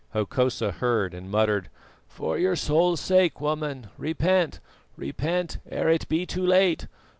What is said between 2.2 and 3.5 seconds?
your soul's sake,